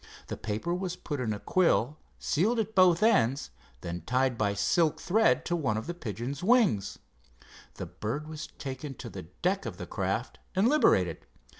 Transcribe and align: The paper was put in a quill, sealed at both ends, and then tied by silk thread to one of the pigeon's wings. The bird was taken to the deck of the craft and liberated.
The 0.29 0.35
paper 0.35 0.73
was 0.73 0.95
put 0.95 1.19
in 1.19 1.31
a 1.31 1.37
quill, 1.39 1.95
sealed 2.17 2.57
at 2.57 2.73
both 2.73 3.03
ends, 3.03 3.51
and 3.83 3.99
then 3.99 4.01
tied 4.01 4.35
by 4.35 4.55
silk 4.55 4.99
thread 4.99 5.45
to 5.45 5.55
one 5.55 5.77
of 5.77 5.85
the 5.85 5.93
pigeon's 5.93 6.41
wings. 6.41 6.97
The 7.75 7.85
bird 7.85 8.27
was 8.27 8.47
taken 8.47 8.95
to 8.95 9.11
the 9.11 9.21
deck 9.43 9.67
of 9.67 9.77
the 9.77 9.85
craft 9.85 10.39
and 10.55 10.67
liberated. 10.67 11.27